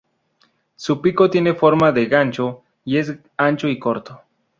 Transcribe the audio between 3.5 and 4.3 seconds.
y corto.